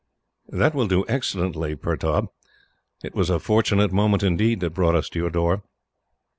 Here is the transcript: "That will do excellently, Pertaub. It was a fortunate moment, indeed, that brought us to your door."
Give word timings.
"That 0.49 0.73
will 0.73 0.87
do 0.87 1.05
excellently, 1.07 1.75
Pertaub. 1.75 2.29
It 3.03 3.13
was 3.13 3.29
a 3.29 3.37
fortunate 3.37 3.91
moment, 3.91 4.23
indeed, 4.23 4.59
that 4.61 4.71
brought 4.73 4.95
us 4.95 5.09
to 5.09 5.19
your 5.19 5.29
door." 5.29 5.61